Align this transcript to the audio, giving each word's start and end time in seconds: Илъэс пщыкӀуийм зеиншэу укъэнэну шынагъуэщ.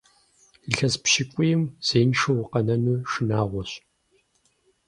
Илъэс 0.69 0.95
пщыкӀуийм 1.03 1.61
зеиншэу 1.85 2.39
укъэнэну 2.41 3.03
шынагъуэщ. 3.11 3.71